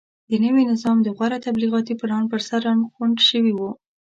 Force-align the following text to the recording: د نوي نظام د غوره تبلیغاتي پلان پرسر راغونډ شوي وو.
د 0.29 0.31
نوي 0.45 0.63
نظام 0.71 0.97
د 1.03 1.07
غوره 1.15 1.37
تبلیغاتي 1.47 1.93
پلان 2.01 2.23
پرسر 2.31 2.59
راغونډ 2.67 3.17
شوي 3.29 3.53
وو. 3.55 3.71